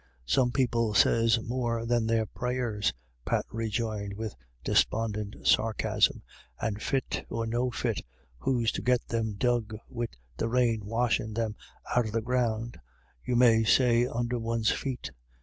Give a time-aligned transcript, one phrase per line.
[0.25, 2.91] "Some people sez more than their prayers,"
[3.23, 6.23] Pat rejoined, with despondent sarcasm,
[6.59, 8.01] "and fit or no fit,
[8.39, 11.55] who's to get them dug wid the rain washin* them
[11.95, 12.79] out o' the ground,
[13.23, 15.11] you may say, under one's feet